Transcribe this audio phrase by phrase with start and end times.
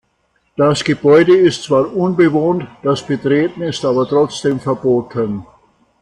[0.57, 5.45] Das Gebäude ist zwar unbewohnt, das Betreten ist aber trotzdem verboten.